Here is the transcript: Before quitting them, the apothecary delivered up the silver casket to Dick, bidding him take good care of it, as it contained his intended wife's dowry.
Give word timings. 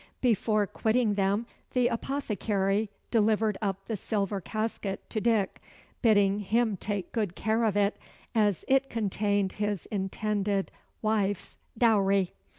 Before 0.21 0.65
quitting 0.65 1.13
them, 1.13 1.45
the 1.73 1.87
apothecary 1.87 2.89
delivered 3.11 3.55
up 3.61 3.85
the 3.85 3.95
silver 3.95 4.41
casket 4.41 5.07
to 5.11 5.21
Dick, 5.21 5.61
bidding 6.01 6.39
him 6.39 6.75
take 6.75 7.11
good 7.11 7.35
care 7.35 7.63
of 7.63 7.77
it, 7.77 7.97
as 8.33 8.65
it 8.67 8.89
contained 8.89 9.51
his 9.51 9.85
intended 9.91 10.71
wife's 11.03 11.55
dowry. 11.77 12.33